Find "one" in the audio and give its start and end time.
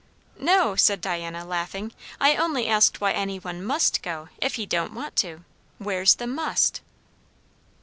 3.37-3.63